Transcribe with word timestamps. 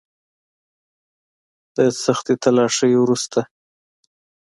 د 1.75 1.77
سختې 2.03 2.33
تلاشۍ 2.43 2.93
وروسته. 2.97 3.39